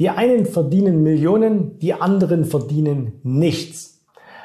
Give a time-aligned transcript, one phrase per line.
[0.00, 4.00] Die einen verdienen Millionen, die anderen verdienen nichts.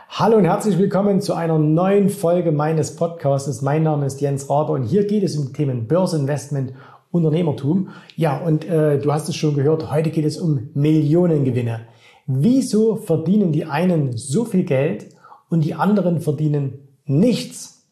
[0.10, 3.62] Hallo und herzlich willkommen zu einer neuen Folge meines Podcasts.
[3.62, 6.74] Mein Name ist Jens Raber und hier geht es um Themen Börseninvestment,
[7.10, 7.88] Unternehmertum.
[8.18, 11.88] Ja, und äh, du hast es schon gehört, heute geht es um Millionengewinne.
[12.28, 15.06] Wieso verdienen die einen so viel Geld
[15.50, 17.88] und die anderen verdienen nichts?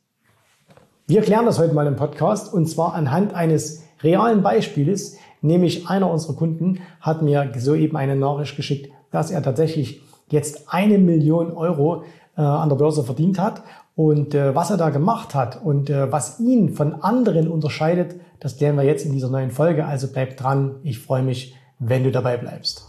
[1.08, 6.10] Wir klären das heute mal im Podcast und zwar anhand eines realen Beispieles, Nämlich einer
[6.10, 12.06] unserer Kunden hat mir soeben eine Nachricht geschickt, dass er tatsächlich jetzt eine Million Euro
[12.38, 13.62] äh, an der Börse verdient hat.
[13.94, 18.56] Und äh, was er da gemacht hat und äh, was ihn von anderen unterscheidet, das
[18.56, 19.86] klären wir jetzt in dieser neuen Folge.
[19.86, 20.78] Also bleib dran.
[20.82, 22.86] Ich freue mich, wenn du dabei bleibst.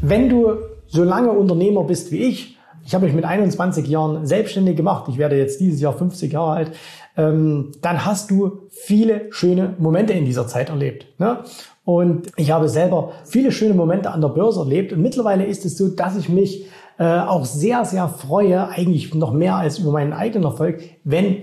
[0.00, 0.56] Wenn du
[0.88, 2.53] so lange Unternehmer bist wie ich,
[2.84, 6.52] ich habe mich mit 21 Jahren selbstständig gemacht, ich werde jetzt dieses Jahr 50 Jahre
[6.52, 6.72] alt,
[7.16, 11.06] ähm, dann hast du viele schöne Momente in dieser Zeit erlebt.
[11.18, 11.38] Ne?
[11.84, 14.92] Und ich habe selber viele schöne Momente an der Börse erlebt.
[14.92, 16.66] Und mittlerweile ist es so, dass ich mich
[16.98, 21.36] äh, auch sehr, sehr freue, eigentlich noch mehr als über meinen eigenen Erfolg, wenn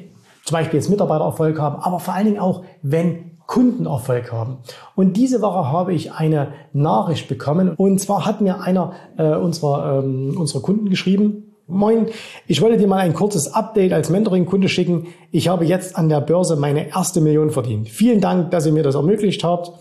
[0.44, 4.58] zum Beispiel jetzt Mitarbeiter Erfolg haben, aber vor allen Dingen auch, wenn Kundenerfolg haben.
[4.95, 7.73] Und diese Woche habe ich eine Nachricht bekommen.
[7.75, 12.08] Und zwar hat mir einer äh, unserer, ähm, unserer Kunden geschrieben, Moin,
[12.48, 15.08] ich wollte dir mal ein kurzes Update als Mentoring-Kunde schicken.
[15.31, 17.88] Ich habe jetzt an der Börse meine erste Million verdient.
[17.88, 19.72] Vielen Dank, dass ihr mir das ermöglicht habt.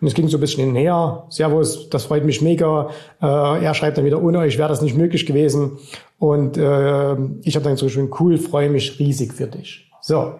[0.00, 1.24] Und es ging so ein bisschen hinher.
[1.28, 2.90] Servus, das freut mich mega.
[3.20, 5.78] Äh, er schreibt dann wieder, ohne euch wäre das nicht möglich gewesen.
[6.18, 9.90] Und äh, ich habe dann so schön, cool, freue mich riesig für dich.
[10.00, 10.34] So,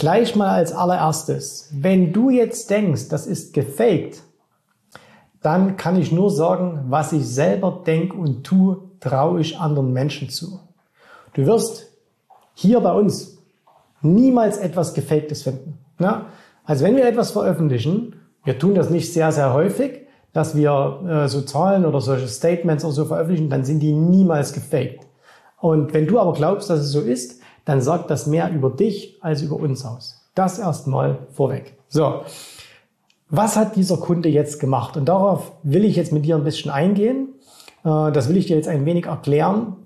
[0.00, 4.22] Gleich mal als allererstes, wenn du jetzt denkst, das ist gefaked,
[5.42, 10.30] dann kann ich nur sagen, was ich selber denke und tue, traue ich anderen Menschen
[10.30, 10.58] zu.
[11.34, 11.90] Du wirst
[12.54, 13.42] hier bei uns
[14.00, 15.76] niemals etwas Gefaktes finden.
[15.98, 16.28] Ja?
[16.64, 21.28] Also wenn wir etwas veröffentlichen, wir tun das nicht sehr, sehr häufig, dass wir äh,
[21.28, 25.06] so Zahlen oder solche Statements oder so veröffentlichen, dann sind die niemals gefaked.
[25.58, 29.18] Und wenn du aber glaubst, dass es so ist, dann sagt das mehr über dich
[29.20, 30.20] als über uns aus.
[30.34, 31.74] Das erstmal vorweg.
[31.88, 32.22] So.
[33.28, 34.96] Was hat dieser Kunde jetzt gemacht?
[34.96, 37.28] Und darauf will ich jetzt mit dir ein bisschen eingehen.
[37.84, 39.76] Äh, das will ich dir jetzt ein wenig erklären,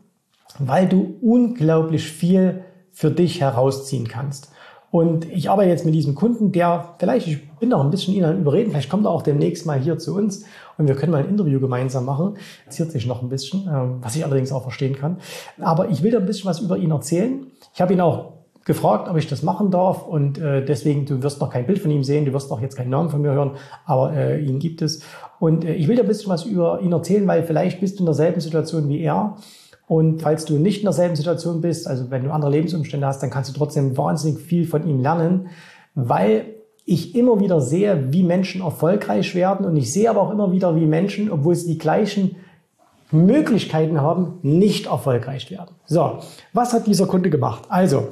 [0.59, 4.51] weil du unglaublich viel für dich herausziehen kannst.
[4.95, 8.23] Und ich arbeite jetzt mit diesem Kunden, der vielleicht, ich bin noch ein bisschen ihn
[8.39, 10.45] überreden, vielleicht kommt er auch demnächst mal hier zu uns
[10.79, 12.37] und wir können mal ein Interview gemeinsam machen.
[12.69, 15.17] Ziert sich noch ein bisschen, ähm, was ich allerdings auch verstehen kann.
[15.61, 17.45] Aber ich will dir ein bisschen was über ihn erzählen.
[17.75, 18.35] Ich habe ihn auch
[18.65, 21.91] gefragt, ob ich das machen darf und äh, deswegen, du wirst noch kein Bild von
[21.91, 23.57] ihm sehen, du wirst auch jetzt keinen Namen von mir hören,
[23.87, 25.03] aber äh, ihn gibt es.
[25.41, 28.03] Und äh, ich will dir ein bisschen was über ihn erzählen, weil vielleicht bist du
[28.03, 29.39] in derselben Situation wie er
[29.87, 33.31] und falls du nicht in derselben Situation bist, also wenn du andere Lebensumstände hast, dann
[33.31, 35.49] kannst du trotzdem wahnsinnig viel von ihm lernen,
[35.95, 36.55] weil
[36.87, 40.77] ich immer wieder sehe, wie Menschen erfolgreich werden und ich sehe aber auch immer wieder,
[40.77, 42.37] wie Menschen, obwohl sie die gleichen
[43.11, 45.75] Möglichkeiten haben, nicht erfolgreich werden.
[45.87, 46.19] So,
[46.53, 47.65] was hat dieser Kunde gemacht?
[47.69, 48.09] Also,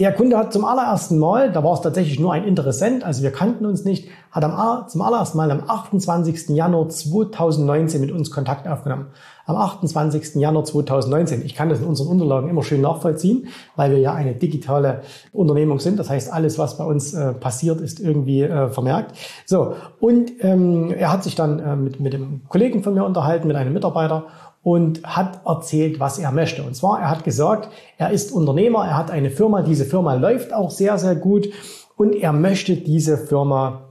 [0.00, 3.32] der Kunde hat zum allerersten Mal, da war es tatsächlich nur ein Interessent, also wir
[3.32, 6.48] kannten uns nicht, hat am, zum allerersten Mal am 28.
[6.48, 9.08] Januar 2019 mit uns Kontakt aufgenommen.
[9.44, 10.36] Am 28.
[10.36, 11.44] Januar 2019.
[11.44, 15.02] Ich kann das in unseren Unterlagen immer schön nachvollziehen, weil wir ja eine digitale
[15.32, 15.98] Unternehmung sind.
[15.98, 19.18] Das heißt, alles, was bei uns äh, passiert, ist irgendwie äh, vermerkt.
[19.44, 23.48] So, und ähm, er hat sich dann äh, mit, mit dem Kollegen von mir unterhalten,
[23.48, 24.24] mit einem Mitarbeiter
[24.62, 26.62] und hat erzählt, was er möchte.
[26.62, 30.52] Und zwar, er hat gesagt, er ist Unternehmer, er hat eine Firma, diese Firma läuft
[30.52, 31.48] auch sehr, sehr gut
[31.96, 33.82] und er möchte diese Firma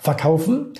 [0.00, 0.72] verkaufen.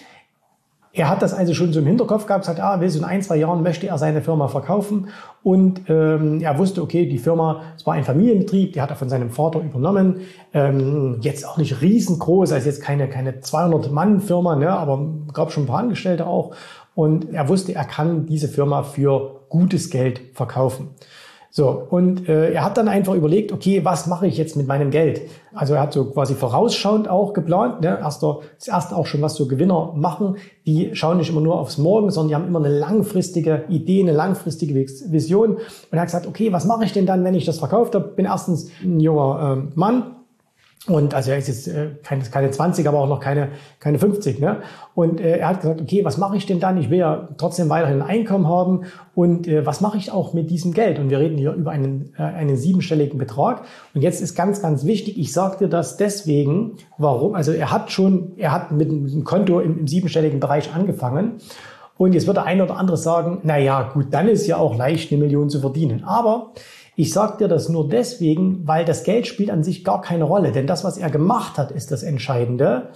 [0.97, 3.37] Er hat das also schon so im Hinterkopf gehabt, sagt, ah, so in ein, zwei
[3.37, 5.09] Jahren möchte er seine Firma verkaufen.
[5.43, 9.09] Und ähm, er wusste, okay, die Firma, es war ein Familienbetrieb, die hat er von
[9.09, 10.21] seinem Vater übernommen.
[10.53, 15.67] Ähm, jetzt auch nicht riesengroß, also jetzt keine, keine 200-Mann-Firma, ne, aber gab schon ein
[15.67, 16.55] paar Angestellte auch.
[16.94, 20.91] Und er wusste, er kann diese Firma für gutes Geld verkaufen.
[21.56, 24.91] So, und äh, er hat dann einfach überlegt, okay, was mache ich jetzt mit meinem
[24.91, 25.21] Geld?
[25.55, 27.81] Also er hat so quasi vorausschauend auch geplant.
[27.81, 27.96] Ne?
[27.96, 30.35] Erster, das erste auch schon, was so Gewinner machen,
[30.67, 34.11] die schauen nicht immer nur aufs Morgen, sondern die haben immer eine langfristige Idee, eine
[34.11, 35.50] langfristige Vision.
[35.52, 35.61] Und
[35.93, 38.08] er hat gesagt, okay, was mache ich denn dann, wenn ich das verkauft habe?
[38.08, 40.13] Bin erstens ein junger äh, Mann,
[40.87, 43.49] und also er ist jetzt äh, keine, keine 20, aber auch noch keine,
[43.81, 44.39] keine 50.
[44.39, 44.59] Ne?
[44.95, 46.77] Und äh, er hat gesagt, okay, was mache ich denn dann?
[46.77, 48.83] Ich will ja trotzdem weiterhin ein Einkommen haben.
[49.15, 50.99] Und äh, was mache ich auch mit diesem Geld?
[50.99, 53.63] Und wir reden hier über einen, äh, einen siebenstelligen Betrag.
[53.95, 57.35] Und jetzt ist ganz, ganz wichtig, ich dir das deswegen, warum?
[57.35, 61.37] Also er hat schon, er hat mit einem Konto im, im siebenstelligen Bereich angefangen.
[61.97, 64.77] Und jetzt wird der eine oder andere sagen, na ja, gut, dann ist ja auch
[64.77, 66.05] leicht, eine Million zu verdienen.
[66.05, 66.53] Aber
[66.96, 70.52] Ich sage dir das nur deswegen, weil das Geld spielt an sich gar keine Rolle.
[70.52, 72.91] Denn das, was er gemacht hat, ist das Entscheidende.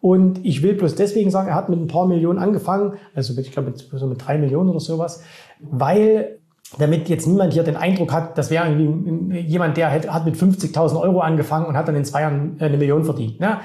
[0.00, 3.46] Und ich will bloß deswegen sagen, er hat mit ein paar Millionen angefangen, also mit,
[3.46, 5.22] ich glaube mit, so mit drei Millionen oder sowas,
[5.60, 6.38] weil
[6.78, 11.00] damit jetzt niemand hier den Eindruck hat, das wäre irgendwie jemand, der hat, mit 50.000
[11.00, 13.40] Euro angefangen und hat dann in zwei Jahren eine Million verdient.
[13.40, 13.58] Ne?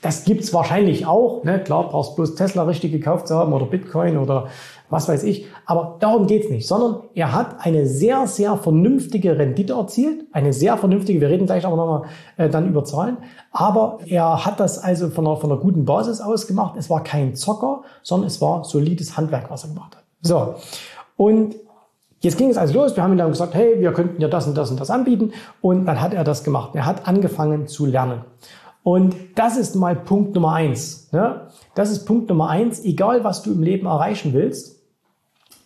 [0.00, 1.42] Das gibt's wahrscheinlich auch.
[1.42, 1.58] Ne?
[1.58, 4.46] Klar, brauchst bloß Tesla richtig gekauft zu haben oder Bitcoin oder
[4.90, 5.46] was weiß ich.
[5.66, 10.26] Aber darum geht's nicht, sondern er hat eine sehr, sehr vernünftige Rendite erzielt.
[10.32, 12.02] Eine sehr vernünftige, wir reden gleich aber nochmal
[12.36, 13.18] äh, dann über Zahlen.
[13.50, 16.76] Aber er hat das also von einer, von einer guten Basis aus gemacht.
[16.78, 20.04] Es war kein Zocker, sondern es war solides Handwerk, was er gemacht hat.
[20.22, 20.54] So.
[21.16, 21.56] Und
[22.20, 22.96] Jetzt ging es also los.
[22.96, 25.32] Wir haben ihm dann gesagt, hey, wir könnten ja das und das und das anbieten.
[25.60, 26.74] Und dann hat er das gemacht.
[26.74, 28.24] Er hat angefangen zu lernen.
[28.88, 31.12] Und das ist mal Punkt Nummer eins.
[31.12, 31.48] Ne?
[31.74, 32.82] Das ist Punkt Nummer eins.
[32.84, 34.78] Egal, was du im Leben erreichen willst,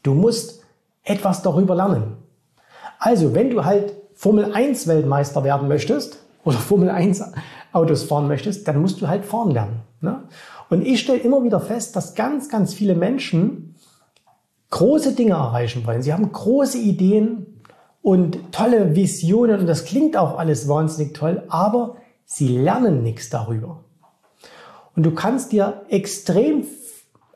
[0.03, 0.63] Du musst
[1.05, 2.17] etwas darüber lernen.
[2.99, 7.23] Also, wenn du halt Formel 1 Weltmeister werden möchtest oder Formel 1
[7.73, 9.81] Autos fahren möchtest, dann musst du halt fahren lernen.
[10.01, 10.25] Ne?
[10.71, 13.75] Und ich stelle immer wieder fest, dass ganz, ganz viele Menschen
[14.71, 16.03] große Dinge erreichen wollen.
[16.03, 17.47] Sie haben große Ideen
[18.01, 21.97] und tolle Visionen und das klingt auch alles wahnsinnig toll, aber
[22.33, 23.85] sie lernen nichts darüber.
[24.97, 26.65] Und du kannst dir extrem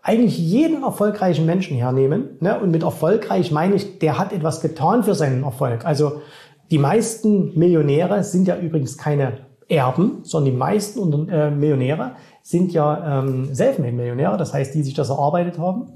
[0.02, 2.36] eigentlich jeden erfolgreichen Menschen hernehmen.
[2.40, 2.58] Ne?
[2.58, 5.84] Und mit erfolgreich meine ich, der hat etwas getan für seinen Erfolg.
[5.84, 6.22] Also
[6.70, 13.20] die meisten Millionäre sind ja übrigens keine Erben, sondern die meisten äh, Millionäre sind ja
[13.20, 15.88] ähm, Selfmade-Millionäre, das heißt, die sich das erarbeitet haben.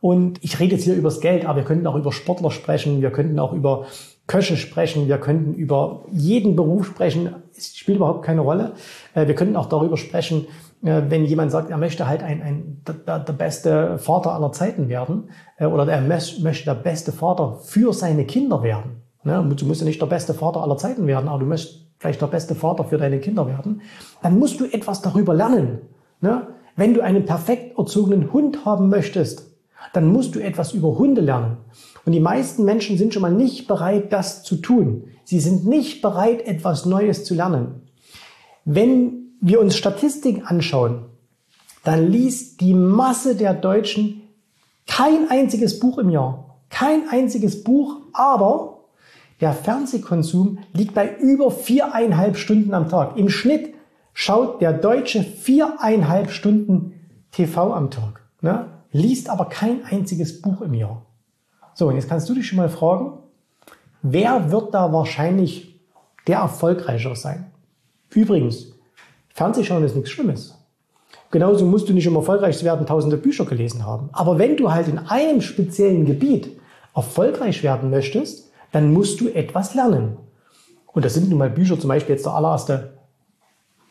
[0.00, 3.02] Und ich rede jetzt hier über das Geld, aber wir könnten auch über Sportler sprechen,
[3.02, 3.86] wir könnten auch über
[4.28, 8.72] Köche sprechen, wir könnten über jeden Beruf sprechen, es spielt überhaupt keine Rolle.
[9.14, 10.46] Äh, wir könnten auch darüber sprechen,
[10.82, 14.88] äh, wenn jemand sagt, er möchte halt ein, ein, der, der beste Vater aller Zeiten
[14.88, 19.02] werden äh, oder er möchte der beste Vater für seine Kinder werden.
[19.24, 19.44] Ne?
[19.56, 22.28] Du musst ja nicht der beste Vater aller Zeiten werden, aber du möchtest vielleicht der
[22.28, 23.82] beste Vater für deine Kinder werden.
[24.22, 25.80] Dann musst du etwas darüber lernen.
[26.20, 26.46] Ne?
[26.76, 29.47] Wenn du einen perfekt erzogenen Hund haben möchtest,
[29.92, 31.58] dann musst du etwas über Hunde lernen.
[32.04, 35.04] Und die meisten Menschen sind schon mal nicht bereit, das zu tun.
[35.24, 37.82] Sie sind nicht bereit, etwas Neues zu lernen.
[38.64, 41.06] Wenn wir uns Statistiken anschauen,
[41.84, 44.22] dann liest die Masse der Deutschen
[44.86, 46.56] kein einziges Buch im Jahr.
[46.70, 48.84] Kein einziges Buch, aber
[49.40, 53.16] der Fernsehkonsum liegt bei über viereinhalb Stunden am Tag.
[53.16, 53.74] Im Schnitt
[54.12, 56.94] schaut der Deutsche viereinhalb Stunden
[57.30, 58.77] TV am Tag, ne?
[58.92, 61.04] Liest aber kein einziges Buch im Jahr.
[61.74, 63.18] So, und jetzt kannst du dich schon mal fragen,
[64.02, 65.80] wer wird da wahrscheinlich
[66.26, 67.50] der Erfolgreichere sein?
[68.10, 68.72] Übrigens,
[69.28, 70.58] Fernsehschauen ist nichts Schlimmes.
[71.30, 74.08] Genauso musst du nicht, um erfolgreich zu werden, tausende Bücher gelesen haben.
[74.12, 76.58] Aber wenn du halt in einem speziellen Gebiet
[76.94, 80.16] erfolgreich werden möchtest, dann musst du etwas lernen.
[80.86, 82.98] Und das sind nun mal Bücher, zum Beispiel jetzt der allererste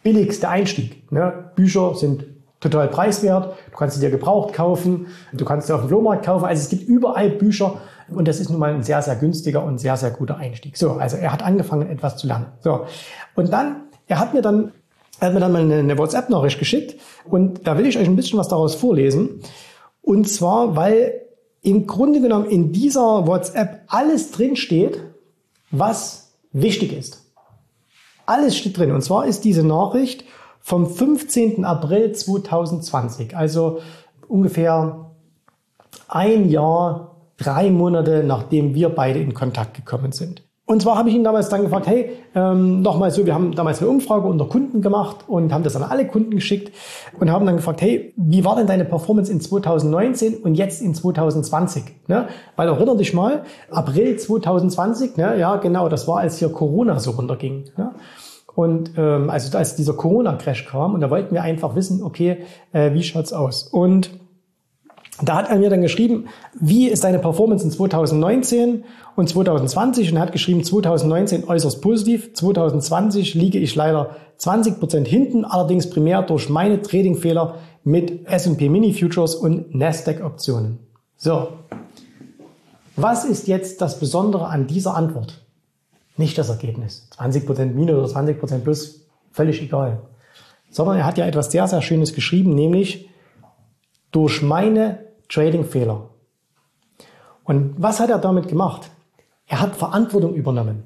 [0.03, 1.11] billigste Einstieg.
[1.11, 1.51] Ne?
[1.55, 2.25] Bücher sind
[2.59, 3.55] total preiswert.
[3.71, 5.07] Du kannst sie dir gebraucht kaufen.
[5.33, 6.45] Du kannst sie auf dem Flohmarkt kaufen.
[6.45, 7.81] Also es gibt überall Bücher.
[8.09, 10.77] Und das ist nun mal ein sehr, sehr günstiger und sehr, sehr guter Einstieg.
[10.77, 12.47] So, also er hat angefangen, etwas zu lernen.
[12.61, 12.85] So.
[13.35, 14.71] Und dann, er hat mir dann
[15.19, 18.37] er hat mir dann mal eine, WhatsApp-Nachricht geschickt und da will ich euch ein bisschen
[18.37, 19.41] was daraus vorlesen.
[20.01, 21.21] Und zwar, weil
[21.63, 25.01] im Grunde genommen in dieser WhatsApp alles drin steht,
[25.71, 27.25] was wichtig ist.
[28.25, 28.91] Alles steht drin.
[28.91, 30.23] Und zwar ist diese Nachricht
[30.61, 31.65] vom 15.
[31.65, 33.79] April 2020, also
[34.27, 35.11] ungefähr
[36.07, 40.43] ein Jahr, drei Monate, nachdem wir beide in Kontakt gekommen sind.
[40.69, 43.79] Und zwar habe ich ihn damals dann gefragt, hey, ähm, nochmal so, wir haben damals
[43.79, 46.75] eine Umfrage unter Kunden gemacht und haben das an alle Kunden geschickt
[47.21, 50.93] und haben dann gefragt, hey, wie war denn deine Performance in 2019 und jetzt in
[50.93, 51.83] 2020?
[52.07, 52.27] Ne?
[52.57, 55.39] Weil erinner dich mal, April 2020, ne?
[55.39, 57.69] ja genau, das war, als hier Corona so runterging.
[57.77, 57.91] Ne?
[58.57, 62.37] Und ähm, also als dieser Corona-Crash kam und da wollten wir einfach wissen, okay,
[62.73, 63.67] äh, wie schaut's aus?
[63.67, 64.09] Und
[65.21, 66.25] da hat er mir dann geschrieben,
[66.59, 68.83] wie ist deine Performance in 2019
[69.15, 75.07] und 2020 und er hat geschrieben, 2019 äußerst positiv, 2020 liege ich leider 20 Prozent
[75.07, 80.79] hinten, allerdings primär durch meine Tradingfehler mit S&P Mini Futures und Nasdaq Optionen.
[81.15, 81.49] So.
[82.95, 85.46] Was ist jetzt das Besondere an dieser Antwort?
[86.17, 87.07] Nicht das Ergebnis.
[87.11, 90.01] 20 Prozent Minus oder 20 Prozent Plus, völlig egal.
[90.69, 93.09] Sondern er hat ja etwas sehr, sehr Schönes geschrieben, nämlich
[94.11, 96.09] durch meine Trading-Fehler.
[97.43, 98.89] Und was hat er damit gemacht?
[99.47, 100.83] Er hat Verantwortung übernommen.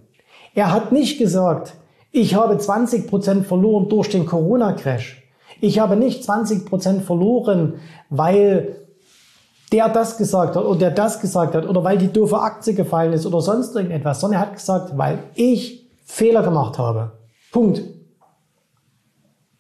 [0.54, 1.74] Er hat nicht gesagt,
[2.12, 5.24] ich habe 20 Prozent verloren durch den Corona-Crash.
[5.62, 7.76] Ich habe nicht 20 Prozent verloren,
[8.10, 8.81] weil
[9.72, 13.14] der das gesagt hat oder der das gesagt hat oder weil die doofe Aktie gefallen
[13.14, 17.14] ist oder sonst irgendetwas, sondern er hat gesagt, weil ich Fehler gemacht habe.
[17.52, 17.82] Punkt.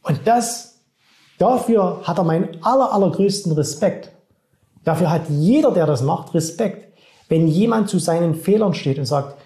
[0.03, 0.81] Und das,
[1.37, 4.11] dafür hat er meinen aller, allergrößten Respekt.
[4.83, 6.91] Dafür hat jeder, der das macht, Respekt.
[7.29, 9.37] Wenn jemand zu seinen Fehlern steht und sagt,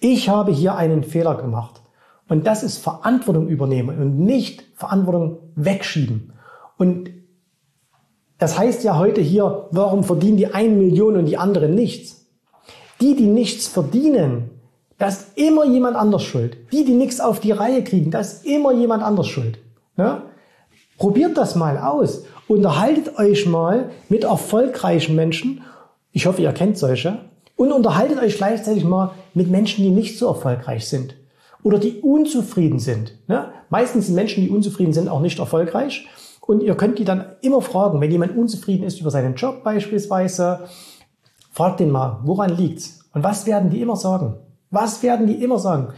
[0.00, 1.80] ich habe hier einen Fehler gemacht.
[2.28, 6.32] Und das ist Verantwortung übernehmen und nicht Verantwortung wegschieben.
[6.76, 7.10] Und
[8.44, 12.26] das heißt ja heute hier, warum verdienen die eine Million und die anderen nichts?
[13.00, 14.50] Die, die nichts verdienen,
[14.98, 16.58] da ist immer jemand anders schuld.
[16.70, 19.60] Die, die nichts auf die Reihe kriegen, da ist immer jemand anders schuld.
[19.96, 20.24] Ja?
[20.98, 22.26] Probiert das mal aus.
[22.46, 25.62] Unterhaltet euch mal mit erfolgreichen Menschen.
[26.12, 27.20] Ich hoffe, ihr kennt solche.
[27.56, 31.14] Und unterhaltet euch gleichzeitig mal mit Menschen, die nicht so erfolgreich sind.
[31.62, 33.14] Oder die unzufrieden sind.
[33.26, 33.52] Ja?
[33.70, 36.06] Meistens sind Menschen, die unzufrieden sind, auch nicht erfolgreich.
[36.46, 40.60] Und ihr könnt die dann immer fragen, wenn jemand unzufrieden ist über seinen Job beispielsweise,
[41.50, 43.00] fragt den mal, woran liegt's?
[43.14, 44.36] Und was werden die immer sagen?
[44.70, 45.94] Was werden die immer sagen?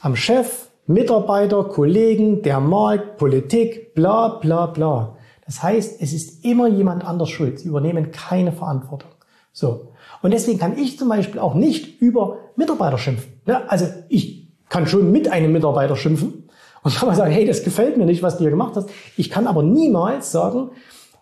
[0.00, 5.16] Am Chef, Mitarbeiter, Kollegen, der Markt, Politik, bla bla bla.
[5.44, 7.58] Das heißt, es ist immer jemand anders schuld.
[7.58, 9.10] Sie übernehmen keine Verantwortung.
[9.52, 9.92] So.
[10.22, 13.32] Und deswegen kann ich zum Beispiel auch nicht über Mitarbeiter schimpfen.
[13.68, 16.48] Also ich kann schon mit einem Mitarbeiter schimpfen,
[16.82, 18.88] und kann man sagen, hey, das gefällt mir nicht, was du hier gemacht hast.
[19.16, 20.70] Ich kann aber niemals sagen,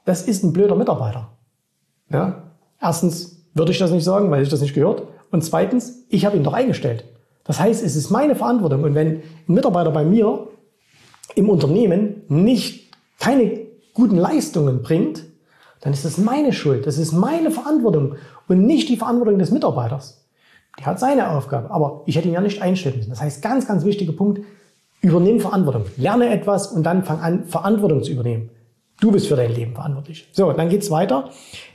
[0.05, 1.33] das ist ein blöder Mitarbeiter.
[2.11, 2.45] Ja?
[2.81, 5.03] Erstens würde ich das nicht sagen, weil ich das nicht gehört.
[5.31, 7.05] Und zweitens, ich habe ihn doch eingestellt.
[7.45, 8.85] Das heißt, es ist meine Verantwortung.
[8.85, 10.49] Und wenn ein Mitarbeiter bei mir
[11.35, 15.25] im Unternehmen nicht keine guten Leistungen bringt,
[15.81, 16.87] dann ist das meine Schuld.
[16.87, 18.17] Das ist meine Verantwortung
[18.49, 20.25] und nicht die Verantwortung des Mitarbeiters.
[20.79, 23.11] Der hat seine Aufgabe, aber ich hätte ihn ja nicht einstellen müssen.
[23.11, 24.41] Das heißt, ganz, ganz wichtiger Punkt,
[25.09, 25.85] Übernimm Verantwortung.
[25.97, 28.50] Lerne etwas und dann fang an, Verantwortung zu übernehmen.
[29.00, 30.29] Du bist für dein Leben verantwortlich.
[30.33, 31.31] So, dann geht's weiter.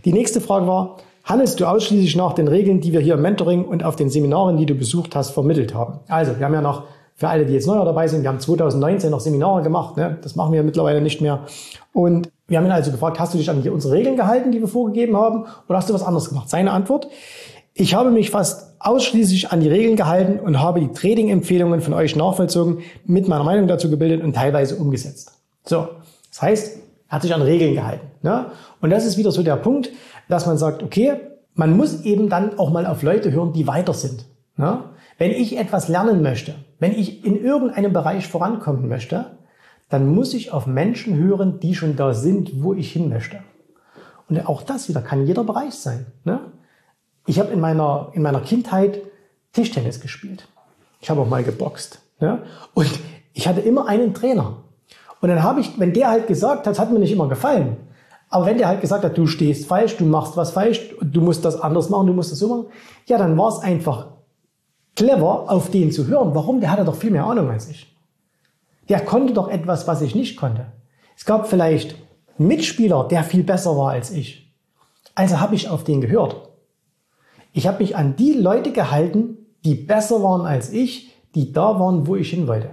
[0.06, 3.66] Die nächste Frage war, handelst du ausschließlich nach den Regeln, die wir hier im Mentoring
[3.66, 6.00] und auf den Seminaren, die du besucht hast, vermittelt haben?
[6.10, 6.84] Also, wir haben ja noch,
[7.16, 9.98] für alle, die jetzt neu dabei sind, wir haben 2019 noch Seminare gemacht.
[9.98, 10.18] Ne?
[10.22, 11.46] Das machen wir mittlerweile nicht mehr.
[11.94, 14.68] Und wir haben ihn also gefragt, hast du dich an unsere Regeln gehalten, die wir
[14.68, 16.50] vorgegeben haben, oder hast du was anderes gemacht?
[16.50, 17.08] Seine Antwort,
[17.74, 22.15] ich habe mich fast ausschließlich an die Regeln gehalten und habe die Trading-Empfehlungen von euch
[22.15, 25.32] nachvollzogen, mit meiner Meinung dazu gebildet und teilweise umgesetzt.
[25.65, 25.88] So,
[26.30, 26.77] das heißt,
[27.08, 28.08] er hat sich an Regeln gehalten.
[28.22, 28.48] Ne?
[28.82, 29.89] Und das ist wieder so der Punkt,
[30.30, 31.15] dass man sagt, okay,
[31.56, 34.25] man muss eben dann auch mal auf Leute hören, die weiter sind.
[34.58, 34.80] Ne?
[35.18, 39.38] Wenn ich etwas lernen möchte, wenn ich in irgendeinem Bereich vorankommen möchte,
[39.89, 43.39] dann muss ich auf Menschen hören, die schon da sind, wo ich hin möchte.
[44.27, 46.08] Und auch das wieder kann jeder Bereich sein.
[46.24, 46.39] Ne?
[47.25, 49.01] Ich habe in meiner, in meiner Kindheit
[49.53, 50.48] Tischtennis gespielt.
[51.00, 52.00] Ich habe auch mal geboxt.
[52.20, 52.39] Ja?
[52.74, 52.89] Und
[53.34, 54.58] ich hatte immer einen Trainer.
[55.22, 57.77] Und dann habe ich, wenn der halt gesagt hat, hat mir nicht immer gefallen.
[58.30, 61.46] Aber wenn der halt gesagt hat, du stehst falsch, du machst was falsch, du musst
[61.46, 62.65] das anders machen, du musst das so machen,
[63.06, 64.08] ja, dann war es einfach
[64.96, 66.34] clever, auf den zu hören.
[66.34, 66.60] Warum?
[66.60, 67.96] Der hatte doch viel mehr Ahnung als ich.
[68.89, 70.65] Der konnte doch etwas, was ich nicht konnte.
[71.15, 71.96] Es gab vielleicht
[72.38, 74.51] Mitspieler, der viel besser war als ich.
[75.15, 76.50] Also habe ich auf den gehört.
[77.54, 82.08] Ich habe mich an die Leute gehalten, die besser waren als ich, die da waren,
[82.08, 82.72] wo ich hin wollte.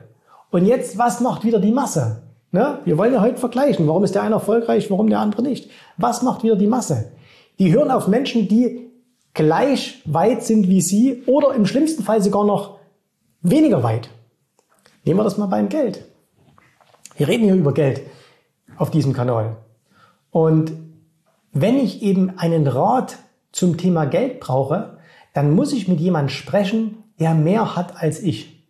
[0.50, 2.22] Und jetzt, was macht wieder die Masse?
[2.50, 2.80] Ne?
[2.84, 3.86] Wir wollen ja heute vergleichen.
[3.86, 5.70] Warum ist der eine erfolgreich, warum der andere nicht?
[5.98, 7.12] Was macht wieder die Masse?
[7.58, 8.90] Die hören auf Menschen, die
[9.34, 12.78] gleich weit sind wie sie oder im schlimmsten Fall sogar noch
[13.42, 14.08] weniger weit.
[15.04, 16.04] Nehmen wir das mal beim Geld.
[17.16, 18.00] Wir reden hier über Geld
[18.76, 19.58] auf diesem Kanal.
[20.30, 20.72] Und
[21.52, 23.18] wenn ich eben einen Rat
[23.52, 24.98] zum Thema Geld brauche,
[25.34, 28.66] dann muss ich mit jemandem sprechen, der mehr hat als ich.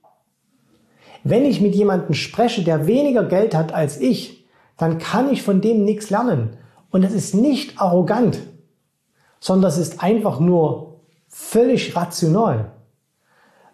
[1.22, 4.46] Wenn ich mit jemandem spreche, der weniger Geld hat als ich,
[4.76, 6.56] dann kann ich von dem nichts lernen.
[6.90, 8.40] Und das ist nicht arrogant,
[9.38, 12.72] sondern das ist einfach nur völlig rational.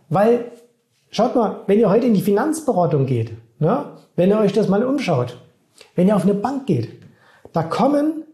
[0.08, 0.52] Weil,
[1.10, 4.84] schaut mal, wenn ihr heute in die Finanzberatung geht, ne, wenn ihr euch das mal
[4.84, 5.40] umschaut,
[5.94, 7.02] wenn ihr auf eine Bank geht,
[7.52, 8.24] da kommen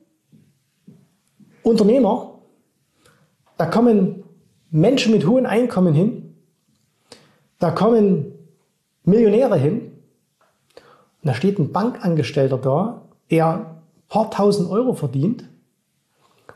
[1.63, 2.32] Unternehmer,
[3.63, 4.25] da kommen
[4.73, 6.35] Menschen mit hohen Einkommen hin.
[7.61, 8.33] Da kommen
[9.05, 9.93] Millionäre hin.
[11.23, 13.67] Und da steht ein Bankangestellter da, der ein
[14.09, 15.45] paar tausend Euro verdient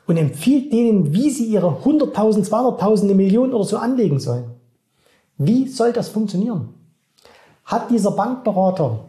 [0.09, 4.51] und empfiehlt denen, wie sie ihre 100.000, 200.000, eine Million oder so anlegen sollen.
[5.39, 6.75] Wie soll das funktionieren?
[7.65, 9.05] Hat dieser Bankberater,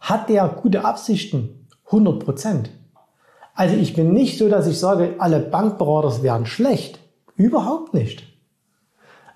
[0.00, 1.68] hat der gute Absichten?
[1.84, 2.70] 100 Prozent.
[3.56, 7.00] Also ich bin nicht so, dass ich sage, alle Bankberater wären schlecht.
[7.34, 8.22] Überhaupt nicht.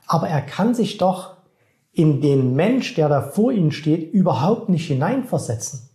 [0.07, 1.37] Aber er kann sich doch
[1.93, 5.89] in den Mensch, der da vor Ihnen steht, überhaupt nicht hineinversetzen.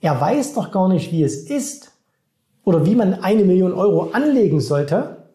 [0.00, 1.92] Er weiß doch gar nicht, wie es ist,
[2.64, 5.28] oder wie man eine Million Euro anlegen sollte,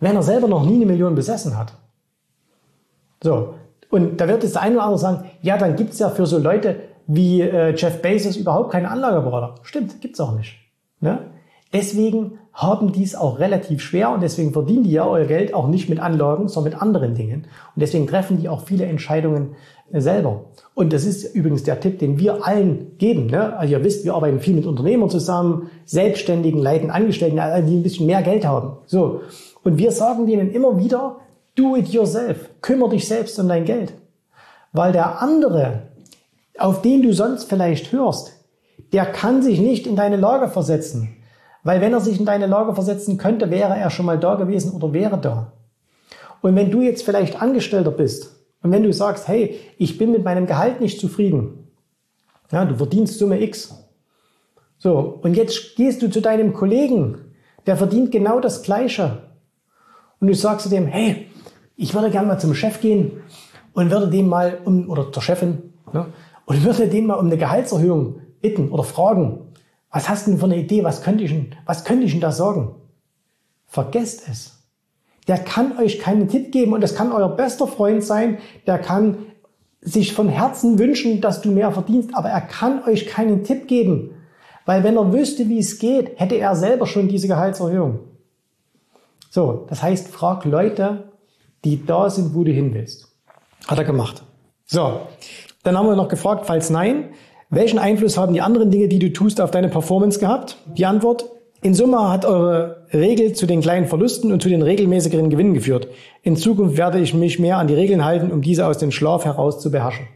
[0.00, 1.72] wenn er selber noch nie eine Million besessen hat.
[3.22, 3.54] So,
[3.90, 6.26] und da wird jetzt der eine oder andere sagen, ja, dann gibt es ja für
[6.26, 9.56] so Leute wie äh, Jeff Bezos überhaupt keine Anlageberater.
[9.62, 10.56] Stimmt, gibt's auch nicht.
[11.00, 11.18] Ne?
[11.72, 15.66] Deswegen haben die es auch relativ schwer und deswegen verdienen die ja euer Geld auch
[15.66, 17.46] nicht mit Anlagen, sondern mit anderen Dingen.
[17.74, 19.56] Und deswegen treffen die auch viele Entscheidungen
[19.92, 20.44] äh, selber.
[20.74, 23.26] Und das ist übrigens der Tipp, den wir allen geben.
[23.26, 23.56] Ne?
[23.56, 28.06] Also ihr wisst, wir arbeiten viel mit Unternehmern zusammen, Selbstständigen, Leiten, Angestellten, die ein bisschen
[28.06, 28.78] mehr Geld haben.
[28.86, 29.22] So.
[29.62, 31.16] Und wir sagen denen immer wieder,
[31.56, 32.50] do it yourself.
[32.60, 33.94] Kümmere dich selbst um dein Geld.
[34.72, 35.82] Weil der andere,
[36.58, 38.32] auf den du sonst vielleicht hörst,
[38.92, 41.16] der kann sich nicht in deine Lage versetzen.
[41.62, 44.72] Weil wenn er sich in deine Lage versetzen könnte, wäre er schon mal da gewesen
[44.72, 45.52] oder wäre da.
[46.42, 50.24] Und wenn du jetzt vielleicht Angestellter bist und wenn du sagst, hey, ich bin mit
[50.24, 51.68] meinem Gehalt nicht zufrieden,
[52.52, 53.74] ja, du verdienst Summe X.
[54.78, 57.32] So, und jetzt gehst du zu deinem Kollegen,
[57.66, 59.22] der verdient genau das Gleiche.
[60.20, 61.26] Und du sagst zu dem, hey,
[61.76, 63.22] ich würde gerne mal zum Chef gehen
[63.72, 66.06] und würde dem mal um, oder zur Chefin, ne,
[66.46, 69.40] und würde den mal um eine Gehaltserhöhung bitten oder fragen.
[69.90, 70.84] Was hast du denn für eine Idee?
[70.84, 72.74] Was könnte ich denn, was könnte ich denn da sagen?
[73.66, 74.64] Vergesst es.
[75.26, 78.38] Der kann euch keinen Tipp geben und das kann euer bester Freund sein.
[78.66, 79.18] Der kann
[79.80, 84.10] sich von Herzen wünschen, dass du mehr verdienst, aber er kann euch keinen Tipp geben.
[84.66, 88.00] Weil wenn er wüsste, wie es geht, hätte er selber schon diese Gehaltserhöhung.
[89.30, 91.12] So, das heißt, frag Leute,
[91.64, 93.08] die da sind, wo du hin willst.
[93.66, 94.22] Hat er gemacht.
[94.66, 95.00] So,
[95.64, 97.10] dann haben wir noch gefragt, falls nein,
[97.50, 100.58] welchen Einfluss haben die anderen Dinge, die du tust, auf deine Performance gehabt?
[100.76, 101.24] Die Antwort,
[101.62, 105.88] in Summe hat eure Regel zu den kleinen Verlusten und zu den regelmäßigeren Gewinnen geführt.
[106.22, 109.24] In Zukunft werde ich mich mehr an die Regeln halten, um diese aus dem Schlaf
[109.24, 110.06] heraus zu beherrschen.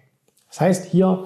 [0.51, 1.25] Das heißt hier,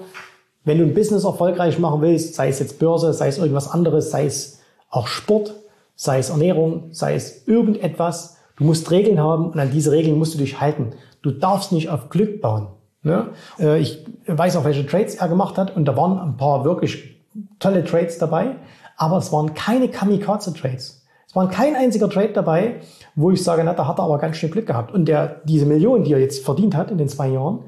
[0.65, 4.13] wenn du ein Business erfolgreich machen willst, sei es jetzt Börse, sei es irgendwas anderes,
[4.13, 4.61] sei es
[4.91, 5.55] auch Sport,
[5.97, 10.35] sei es Ernährung, sei es irgendetwas, du musst Regeln haben und an diese Regeln musst
[10.35, 10.93] du dich halten.
[11.23, 12.69] Du darfst nicht auf Glück bauen.
[13.03, 13.29] Ne?
[13.59, 17.17] Äh, ich weiß auch, welche Trades er gemacht hat und da waren ein paar wirklich
[17.59, 18.57] tolle Trades dabei,
[18.97, 21.03] aber es waren keine Kamikaze-Trades.
[21.27, 22.77] Es war kein einziger Trade dabei,
[23.15, 24.93] wo ich sage, na, da hat er aber ganz schön Glück gehabt.
[24.93, 27.61] Und der, diese Million, die er jetzt verdient hat in den zwei Jahren,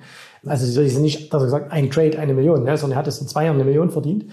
[0.45, 3.07] also es ist nicht, dass er gesagt, ein Trade eine Million, ne, sondern er hat
[3.07, 4.27] es in zwei Jahren eine Million verdient.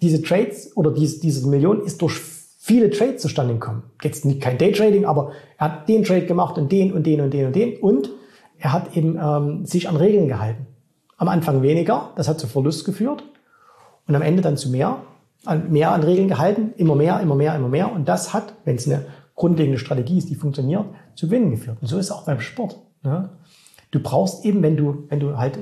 [0.00, 2.18] Diese Trades oder diese, diese Million ist durch
[2.58, 3.82] viele Trades zustande gekommen.
[4.02, 7.32] Jetzt nicht kein Daytrading, aber er hat den Trade gemacht und den und den und
[7.32, 8.10] den und den und
[8.58, 10.66] er hat eben ähm, sich an Regeln gehalten.
[11.16, 13.24] Am Anfang weniger, das hat zu Verlust geführt
[14.06, 15.02] und am Ende dann zu mehr,
[15.44, 17.92] an, mehr an Regeln gehalten, immer mehr, immer mehr, immer mehr.
[17.92, 21.78] Und das hat, wenn es eine grundlegende Strategie ist, die funktioniert, zu Gewinnen geführt.
[21.80, 22.78] Und so ist es auch beim Sport.
[23.02, 23.30] Ne?
[23.90, 25.58] Du brauchst eben, wenn du, wenn du halt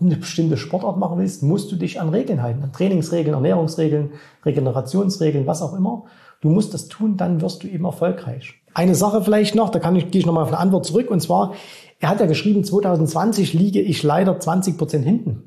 [0.00, 4.12] eine bestimmte Sportart machen willst, musst du dich an Regeln halten, an Trainingsregeln, Ernährungsregeln,
[4.44, 6.04] Regenerationsregeln, was auch immer.
[6.40, 8.54] Du musst das tun, dann wirst du eben erfolgreich.
[8.78, 11.18] Eine Sache vielleicht noch, da kann ich, gehe ich nochmal auf eine Antwort zurück, und
[11.18, 11.54] zwar,
[11.98, 15.42] er hat ja geschrieben, 2020 liege ich leider 20 Prozent hinten.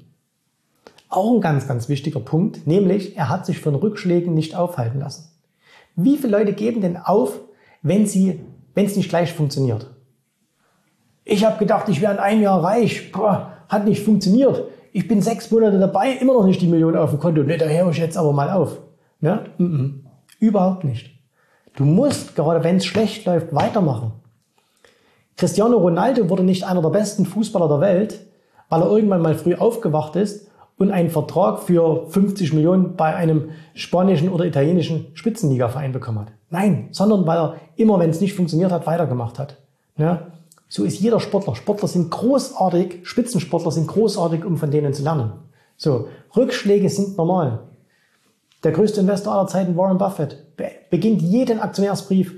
[1.07, 5.29] Auch ein ganz, ganz wichtiger Punkt, nämlich er hat sich von Rückschlägen nicht aufhalten lassen.
[5.95, 7.39] Wie viele Leute geben denn auf,
[7.81, 8.15] wenn es
[8.97, 9.89] nicht gleich funktioniert?
[11.23, 13.13] Ich habe gedacht, ich wäre in einem Jahr reich.
[13.13, 14.65] Boah, hat nicht funktioniert.
[14.91, 17.43] Ich bin sechs Monate dabei, immer noch nicht die Million auf dem Konto.
[17.43, 18.77] Ne, da höre ich jetzt aber mal auf.
[19.21, 19.45] Ja?
[19.57, 19.93] Mm -mm.
[20.41, 21.20] Überhaupt nicht.
[21.75, 24.11] Du musst, gerade wenn es schlecht läuft, weitermachen.
[25.37, 28.19] Cristiano Ronaldo wurde nicht einer der besten Fußballer der Welt,
[28.69, 33.49] weil er irgendwann mal früh aufgewacht ist und einen Vertrag für 50 Millionen bei einem
[33.73, 36.27] spanischen oder italienischen Spitzenligaverein bekommen hat.
[36.49, 39.57] Nein, sondern weil er immer, wenn es nicht funktioniert hat, weitergemacht hat.
[39.97, 40.27] Ja,
[40.67, 41.55] so ist jeder Sportler.
[41.55, 45.33] Sportler sind großartig, Spitzensportler sind großartig, um von denen zu lernen.
[45.75, 47.59] So, Rückschläge sind normal.
[48.63, 50.45] Der größte Investor aller Zeiten, Warren Buffett,
[50.89, 52.35] beginnt jeden Aktionärsbrief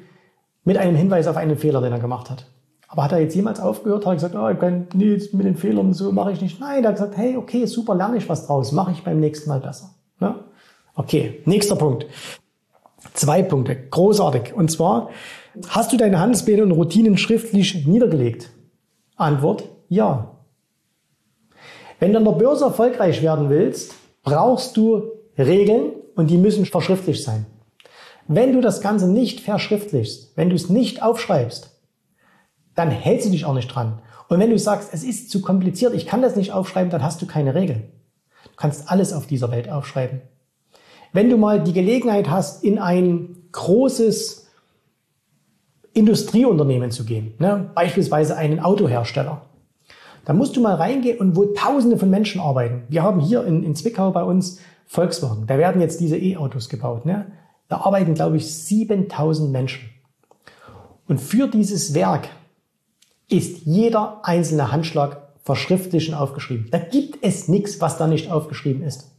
[0.64, 2.46] mit einem Hinweis auf einen Fehler, den er gemacht hat.
[2.88, 4.06] Aber hat er jetzt jemals aufgehört?
[4.06, 6.60] Hat er gesagt, oh, ich kann, nee, mit den Fehlern so mache ich nicht.
[6.60, 9.50] Nein, er hat gesagt, hey, okay, super, lerne ich was draus, mache ich beim nächsten
[9.50, 9.96] Mal besser.
[10.22, 10.46] Ja?
[10.96, 12.06] Okay, nächster Punkt.
[13.14, 14.54] Zwei Punkte, großartig.
[14.54, 15.10] Und zwar,
[15.70, 18.52] hast du deine Handelspläne und Routinen schriftlich niedergelegt?
[19.16, 20.38] Antwort, ja.
[22.00, 27.24] Wenn du an der Börse erfolgreich werden willst, brauchst du Regeln und die müssen verschriftlich
[27.24, 27.46] sein.
[28.28, 31.72] Wenn du das Ganze nicht verschriftlichst, wenn du es nicht aufschreibst,
[32.76, 34.02] dann hältst du dich auch nicht dran.
[34.30, 37.22] Und wenn du sagst, es ist zu kompliziert, ich kann das nicht aufschreiben, dann hast
[37.22, 37.84] du keine Regeln.
[38.46, 40.22] Du kannst alles auf dieser Welt aufschreiben.
[41.12, 44.48] Wenn du mal die Gelegenheit hast, in ein großes
[45.94, 49.42] Industrieunternehmen zu gehen, ne, beispielsweise einen Autohersteller,
[50.26, 52.84] dann musst du mal reingehen und wo Tausende von Menschen arbeiten.
[52.90, 55.48] Wir haben hier in, in Zwickau bei uns Volkswagen.
[55.48, 57.06] Da werden jetzt diese E-Autos gebaut.
[57.06, 57.32] Ne?
[57.68, 59.90] Da arbeiten, glaube ich, 7000 Menschen.
[61.08, 62.30] Und für dieses Werk
[63.30, 66.68] ist jeder einzelne Handschlag verschriftlich und aufgeschrieben.
[66.72, 69.12] Da gibt es nichts, was da nicht aufgeschrieben ist.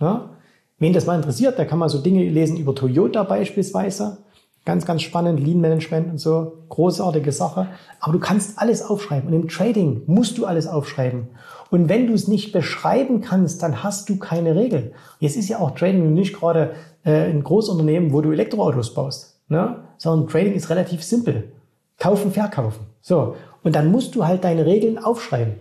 [0.00, 0.30] Ja?
[0.78, 4.18] Wen das mal interessiert, der kann mal so Dinge lesen über Toyota beispielsweise.
[4.66, 7.68] Ganz, ganz spannend, Lean Management und so, großartige Sache.
[7.98, 9.28] Aber du kannst alles aufschreiben.
[9.28, 11.28] Und im Trading musst du alles aufschreiben.
[11.70, 14.92] Und wenn du es nicht beschreiben kannst, dann hast du keine Regel.
[15.18, 19.76] Jetzt ist ja auch Trading nicht gerade äh, ein Großunternehmen, wo du Elektroautos baust, ne?
[19.96, 21.52] sondern Trading ist relativ simpel.
[21.98, 22.86] Kaufen, verkaufen.
[23.00, 23.36] So.
[23.62, 25.54] Und dann musst du halt deine Regeln aufschreiben.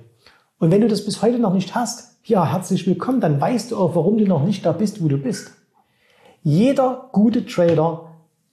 [0.60, 3.78] Und wenn du das bis heute noch nicht hast, ja, herzlich willkommen, dann weißt du
[3.78, 5.52] auch, warum du noch nicht da bist, wo du bist.
[6.44, 8.09] Jeder gute Trader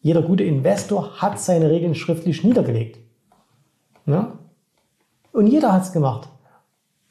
[0.06, 3.00] jeder gute Investor hat seine Regeln schriftlich niedergelegt.
[4.06, 4.38] Ja?
[5.32, 6.28] Und jeder hat es gemacht.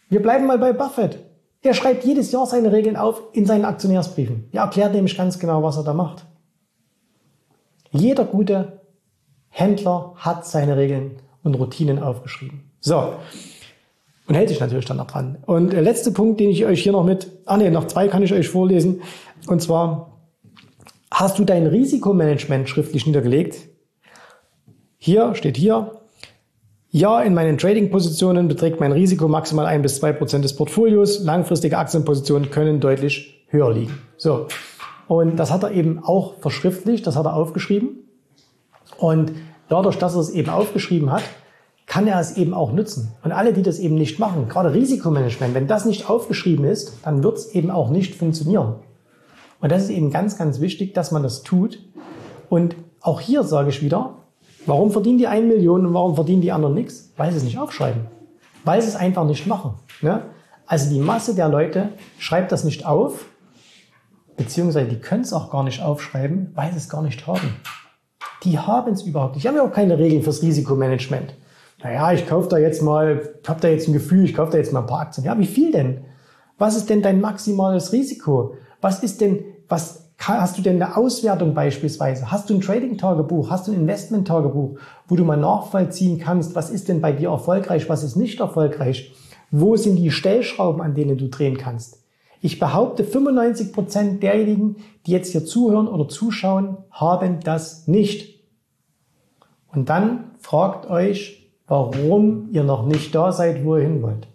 [0.07, 1.19] Wir bleiben mal bei Buffett.
[1.65, 4.47] Der schreibt jedes Jahr seine Regeln auf in seinen Aktionärsbriefen.
[4.53, 6.25] Er erklärt nämlich ganz genau, was er da macht.
[7.91, 8.79] Jeder gute
[9.49, 12.71] Händler hat seine Regeln und Routinen aufgeschrieben.
[12.79, 13.15] So.
[14.25, 15.39] Und hält sich natürlich dann noch dran.
[15.45, 18.23] Und der letzte Punkt, den ich euch hier noch mit, ah ne, noch zwei kann
[18.23, 19.01] ich euch vorlesen.
[19.47, 20.14] Und zwar,
[21.17, 23.69] Hast du dein Risikomanagement schriftlich niedergelegt?
[24.97, 26.01] Hier steht hier,
[26.89, 31.23] ja, in meinen Trading-Positionen beträgt mein Risiko maximal ein bis zwei Prozent des Portfolios.
[31.23, 33.97] Langfristige Aktienpositionen können deutlich höher liegen.
[34.17, 34.47] So.
[35.07, 38.09] Und das hat er eben auch verschriftlicht, das hat er aufgeschrieben.
[38.97, 39.31] Und
[39.69, 41.23] dadurch, dass er es eben aufgeschrieben hat,
[41.85, 43.13] kann er es eben auch nutzen.
[43.23, 47.23] Und alle, die das eben nicht machen, gerade Risikomanagement, wenn das nicht aufgeschrieben ist, dann
[47.23, 48.75] wird es eben auch nicht funktionieren.
[49.65, 51.79] Und das ist eben ganz, ganz wichtig, dass man das tut.
[52.49, 54.17] Und auch hier sage ich wieder,
[54.67, 57.11] warum verdienen die 1 Million und warum verdienen die anderen nichts?
[57.17, 58.05] Weil sie es nicht aufschreiben.
[58.63, 59.73] Weil sie es einfach nicht machen.
[60.03, 60.21] Ne?
[60.67, 63.25] Also die Masse der Leute schreibt das nicht auf,
[64.37, 67.55] beziehungsweise die können es auch gar nicht aufschreiben, weil sie es gar nicht haben.
[68.43, 69.45] Die haben es überhaupt nicht.
[69.45, 71.33] Die haben ja auch keine Regeln fürs Risikomanagement.
[71.81, 74.73] Naja, ich kaufe da jetzt mal, habe da jetzt ein Gefühl, ich kaufe da jetzt
[74.73, 75.25] mal ein paar Aktien.
[75.25, 76.05] Ja, wie viel denn?
[76.59, 78.53] Was ist denn dein maximales Risiko?
[78.85, 82.31] Was ist denn, was hast du denn eine Auswertung beispielsweise?
[82.31, 83.49] Hast du ein Trading-Tagebuch?
[83.49, 87.89] Hast du ein Investment-Tagebuch, wo du mal nachvollziehen kannst, was ist denn bei dir erfolgreich,
[87.89, 89.13] was ist nicht erfolgreich?
[89.51, 92.03] Wo sind die Stellschrauben, an denen du drehen kannst?
[92.41, 98.43] Ich behaupte, 95 Prozent derjenigen, die jetzt hier zuhören oder zuschauen, haben das nicht.
[99.71, 104.27] Und dann fragt euch, warum ihr noch nicht da seid, wo ihr hin wollt.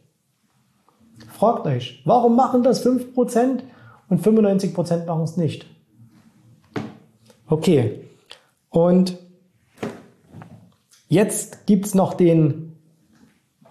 [1.28, 3.60] Fragt euch, warum machen das 5%?
[4.10, 5.66] Und 95 Prozent machen es nicht.
[7.46, 8.02] Okay.
[8.68, 9.16] Und
[11.08, 12.76] jetzt gibt's noch den,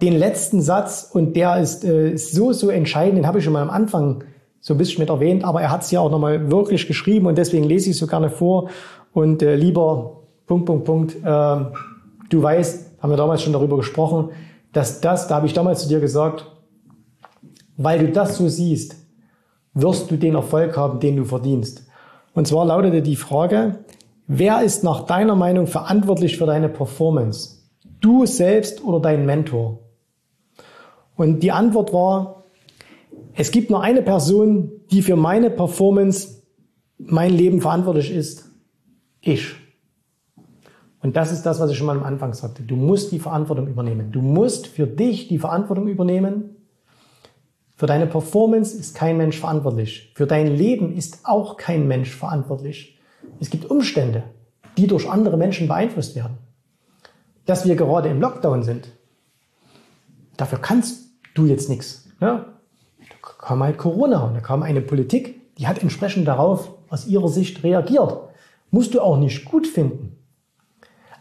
[0.02, 3.62] den letzten Satz und der ist, äh, so, so entscheidend, den habe ich schon mal
[3.62, 4.24] am Anfang
[4.60, 7.38] so ein bisschen mit erwähnt, aber er hat es ja auch nochmal wirklich geschrieben und
[7.38, 8.70] deswegen lese ich es so gerne vor.
[9.14, 11.20] Und äh, lieber Punkt, Punkt, Punkt, äh,
[12.30, 14.30] du weißt, haben wir damals schon darüber gesprochen,
[14.74, 16.46] dass das, da habe ich damals zu dir gesagt,
[17.78, 18.96] weil du das so siehst,
[19.82, 21.86] wirst du den Erfolg haben, den du verdienst.
[22.34, 23.80] Und zwar lautete die Frage,
[24.28, 27.58] wer ist nach deiner Meinung verantwortlich für deine Performance?
[28.02, 29.80] Du selbst oder dein Mentor?
[31.16, 32.46] Und die Antwort war,
[33.34, 36.44] es gibt nur eine Person, die für meine Performance,
[36.98, 38.50] mein Leben verantwortlich ist.
[39.22, 39.56] Ich.
[41.02, 42.64] Und das ist das, was ich schon mal am Anfang sagte.
[42.64, 44.12] Du musst die Verantwortung übernehmen.
[44.12, 46.56] Du musst für dich die Verantwortung übernehmen
[47.80, 50.12] für deine Performance ist kein Mensch verantwortlich.
[50.14, 53.00] Für dein Leben ist auch kein Mensch verantwortlich.
[53.40, 54.24] Es gibt Umstände,
[54.76, 56.40] die durch andere Menschen beeinflusst werden.
[57.46, 58.90] Dass wir gerade im Lockdown sind,
[60.36, 62.10] dafür kannst du jetzt nichts.
[62.20, 62.48] Ja?
[63.00, 67.30] Da kam halt Corona und da kam eine Politik, die hat entsprechend darauf aus ihrer
[67.30, 68.14] Sicht reagiert.
[68.72, 70.09] Musst du auch nicht gut finden.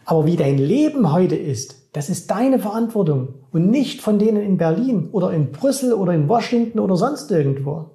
[0.09, 4.57] Aber wie dein Leben heute ist, das ist deine Verantwortung und nicht von denen in
[4.57, 7.91] Berlin oder in Brüssel oder in Washington oder sonst irgendwo.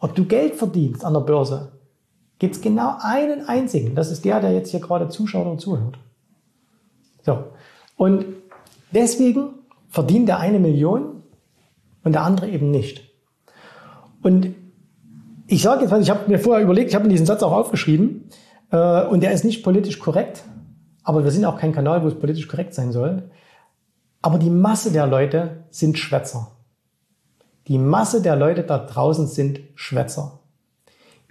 [0.00, 1.70] Ob du Geld verdienst an der Börse,
[2.40, 3.94] gibt es genau einen einzigen.
[3.94, 6.00] Das ist der, der jetzt hier gerade zuschaut und zuhört.
[7.22, 7.44] So.
[7.96, 8.24] Und
[8.90, 9.50] deswegen
[9.88, 11.22] verdient der eine Million
[12.02, 13.08] und der andere eben nicht.
[14.20, 14.52] Und
[15.46, 18.24] ich sage jetzt, ich habe mir vorher überlegt, ich habe mir diesen Satz auch aufgeschrieben,
[18.72, 20.42] äh, und der ist nicht politisch korrekt,
[21.02, 23.30] aber wir sind auch kein Kanal, wo es politisch korrekt sein soll.
[24.22, 26.52] Aber die Masse der Leute sind Schwätzer.
[27.68, 30.40] Die Masse der Leute da draußen sind Schwätzer.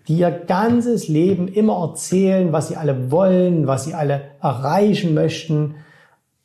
[0.07, 5.75] Die ihr ganzes Leben immer erzählen, was sie alle wollen, was sie alle erreichen möchten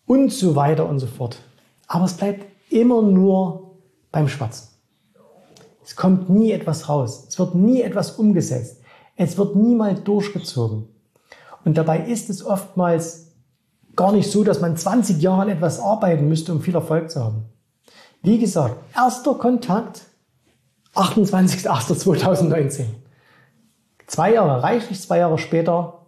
[0.06, 1.38] und so weiter und so fort.
[1.86, 3.76] Aber es bleibt immer nur
[4.12, 4.68] beim Schwatzen.
[5.82, 7.26] Es kommt nie etwas raus.
[7.28, 8.82] Es wird nie etwas umgesetzt.
[9.16, 10.88] Es wird niemals durchgezogen.
[11.64, 13.32] Und dabei ist es oftmals
[13.96, 17.22] gar nicht so, dass man 20 Jahre an etwas arbeiten müsste, um viel Erfolg zu
[17.22, 17.44] haben.
[18.22, 20.02] Wie gesagt, erster Kontakt
[20.94, 22.84] 28.08.2019.
[24.06, 26.00] Zwei Jahre reichlich, zwei Jahre später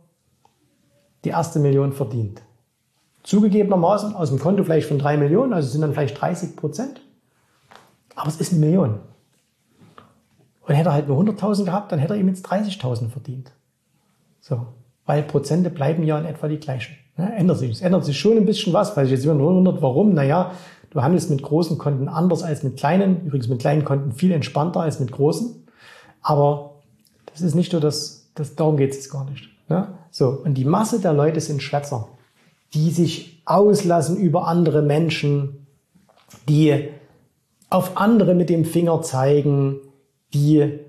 [1.24, 2.42] die erste Million verdient.
[3.22, 7.00] Zugegebenermaßen aus dem Konto vielleicht von drei Millionen, also sind dann vielleicht 30 Prozent.
[8.14, 9.00] Aber es ist eine Million.
[10.62, 13.52] Und hätte er halt nur 100.000 gehabt, dann hätte er ihm jetzt 30.000 verdient.
[14.40, 14.66] So.
[15.06, 16.96] Weil Prozente bleiben ja in etwa die gleichen.
[17.16, 17.32] Ne?
[17.36, 17.70] Ändert sich.
[17.70, 20.14] Es ändert sich schon ein bisschen was, weil ich jetzt immer nur wundert, warum.
[20.14, 20.52] Naja,
[20.90, 23.24] du handelst mit großen Konten anders als mit kleinen.
[23.24, 25.66] Übrigens mit kleinen Konten viel entspannter als mit großen.
[26.22, 26.74] Aber
[27.26, 29.48] das ist nicht so, dass, das, darum geht es jetzt gar nicht.
[29.68, 29.88] Ne?
[30.10, 30.28] So.
[30.28, 32.08] Und die Masse der Leute sind Schwätzer
[32.74, 35.66] die sich auslassen über andere Menschen,
[36.48, 36.88] die
[37.70, 39.78] auf andere mit dem Finger zeigen,
[40.34, 40.80] die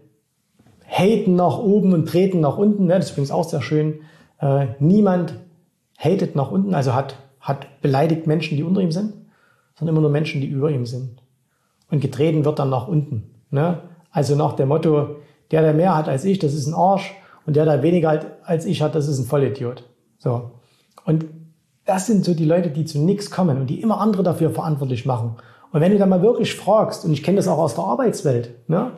[0.97, 2.87] haten nach oben und treten nach unten.
[2.87, 3.99] Das ist übrigens auch sehr schön.
[4.39, 5.35] Äh, niemand
[5.97, 9.13] hatet nach unten, also hat, hat beleidigt Menschen, die unter ihm sind,
[9.75, 11.21] sondern immer nur Menschen, die über ihm sind.
[11.89, 13.31] Und getreten wird dann nach unten.
[13.49, 13.79] Ne?
[14.11, 15.17] Also nach dem Motto,
[15.51, 17.13] der, der mehr hat als ich, das ist ein Arsch.
[17.45, 19.83] Und der, der weniger als ich hat, das ist ein Vollidiot.
[20.17, 20.51] So.
[21.05, 21.25] Und
[21.85, 25.05] das sind so die Leute, die zu nichts kommen und die immer andere dafür verantwortlich
[25.05, 25.37] machen.
[25.71, 28.69] Und wenn du dann mal wirklich fragst, und ich kenne das auch aus der Arbeitswelt,
[28.69, 28.91] ne,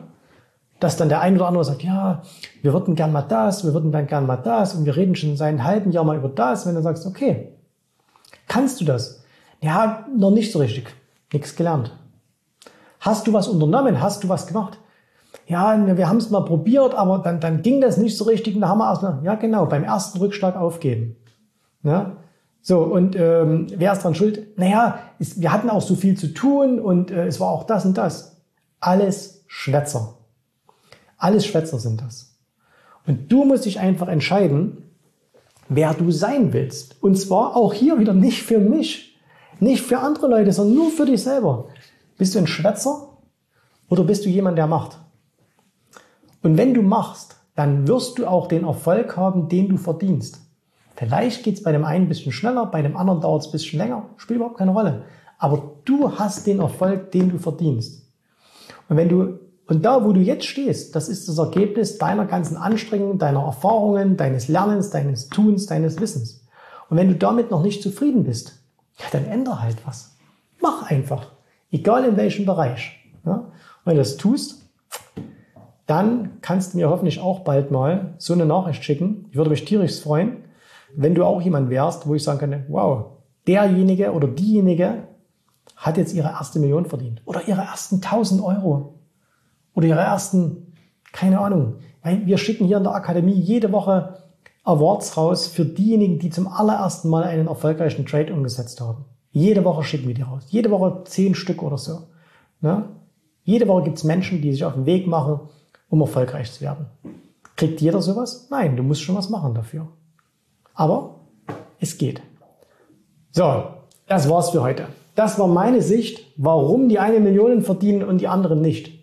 [0.80, 2.22] dass dann der ein oder andere sagt, ja,
[2.62, 5.36] wir würden gern mal das, wir würden dann gern mal das und wir reden schon
[5.36, 7.52] seit einem halben Jahr mal über das, wenn du sagst, okay,
[8.48, 9.22] kannst du das?
[9.60, 10.88] Ja, noch nicht so richtig.
[11.32, 11.96] Nichts gelernt.
[12.98, 14.00] Hast du was unternommen?
[14.00, 14.78] Hast du was gemacht?
[15.46, 18.62] Ja, wir haben es mal probiert, aber dann, dann ging das nicht so richtig und
[18.62, 21.16] da haben wir erstmal, ja genau, beim ersten Rückschlag aufgeben.
[21.82, 22.16] Ne?
[22.62, 24.58] So, und ähm, wer ist dran schuld?
[24.58, 27.84] Naja, es, wir hatten auch so viel zu tun und äh, es war auch das
[27.84, 28.42] und das.
[28.80, 30.19] Alles Schwätzer.
[31.20, 32.34] Alles Schwätzer sind das.
[33.06, 34.90] Und du musst dich einfach entscheiden,
[35.68, 37.02] wer du sein willst.
[37.02, 39.16] Und zwar auch hier wieder nicht für mich,
[39.60, 41.68] nicht für andere Leute, sondern nur für dich selber.
[42.18, 43.18] Bist du ein Schwätzer
[43.88, 44.98] oder bist du jemand, der macht?
[46.42, 50.40] Und wenn du machst, dann wirst du auch den Erfolg haben, den du verdienst.
[50.96, 53.52] Vielleicht geht es bei dem einen ein bisschen schneller, bei dem anderen dauert es ein
[53.52, 55.04] bisschen länger, spielt überhaupt keine Rolle.
[55.38, 58.06] Aber du hast den Erfolg, den du verdienst.
[58.88, 59.38] Und wenn du,
[59.70, 64.18] und da, wo du jetzt stehst, das ist das Ergebnis deiner ganzen Anstrengungen, deiner Erfahrungen,
[64.18, 66.46] deines Lernens, deines Tuns, deines Wissens.
[66.90, 68.62] Und wenn du damit noch nicht zufrieden bist,
[69.12, 70.16] dann ändere halt was.
[70.60, 71.32] Mach einfach.
[71.70, 72.98] Egal in welchem Bereich.
[73.24, 73.32] Ja?
[73.34, 73.50] Und
[73.84, 74.68] wenn du das tust,
[75.86, 79.26] dann kannst du mir hoffentlich auch bald mal so eine Nachricht schicken.
[79.30, 80.44] Ich würde mich tierisch freuen
[80.96, 83.06] wenn du auch jemand wärst, wo ich sagen könnte, wow,
[83.46, 85.04] derjenige oder diejenige
[85.76, 88.99] hat jetzt ihre erste Million verdient oder ihre ersten 1000 Euro
[89.74, 90.74] oder ihre ersten,
[91.12, 91.76] keine Ahnung.
[92.02, 94.18] Wir schicken hier in der Akademie jede Woche
[94.64, 99.04] Awards raus für diejenigen, die zum allerersten Mal einen erfolgreichen Trade umgesetzt haben.
[99.32, 100.44] Jede Woche schicken wir die raus.
[100.48, 102.08] Jede Woche zehn Stück oder so.
[102.60, 102.84] Ne?
[103.44, 105.40] Jede Woche gibt es Menschen, die sich auf den Weg machen,
[105.88, 106.86] um erfolgreich zu werden.
[107.56, 108.48] Kriegt jeder sowas?
[108.50, 109.88] Nein, du musst schon was machen dafür.
[110.74, 111.16] Aber
[111.78, 112.22] es geht.
[113.32, 113.64] So,
[114.06, 114.86] das war's für heute.
[115.14, 118.99] Das war meine Sicht, warum die eine Million verdienen und die anderen nicht.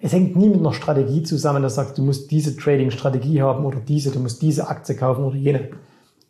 [0.00, 3.80] Es hängt nie mit einer Strategie zusammen, dass sagst, du musst diese Trading-Strategie haben oder
[3.80, 5.70] diese, du musst diese Aktie kaufen oder jene.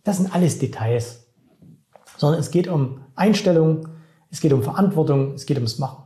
[0.02, 1.26] Das sind alles Details.
[2.16, 3.88] Sondern es geht um Einstellung,
[4.30, 6.04] es geht um Verantwortung, es geht ums Machen.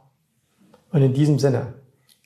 [0.92, 1.74] Und in diesem Sinne,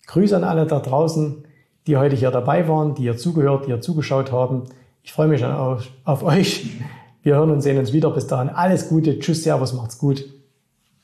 [0.08, 1.44] Grüße an alle da draußen,
[1.86, 4.64] die heute hier dabei waren, die ihr zugehört, die ihr zugeschaut haben.
[5.02, 6.80] Ich freue mich auf, auf euch.
[7.22, 8.10] Wir hören und sehen uns wieder.
[8.10, 9.18] Bis dahin alles Gute.
[9.18, 10.24] Tschüss, Servus, macht's gut.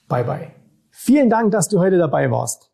[0.09, 0.51] Bye, bye.
[0.91, 2.74] Vielen Dank, dass du heute dabei warst.